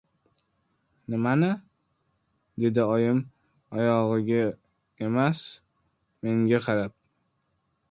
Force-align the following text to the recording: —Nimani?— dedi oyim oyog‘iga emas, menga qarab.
—Nimani?— 1.13 1.49
dedi 2.63 2.87
oyim 2.95 3.21
oyog‘iga 3.83 4.41
emas, 5.11 5.45
menga 6.27 6.65
qarab. 6.69 6.99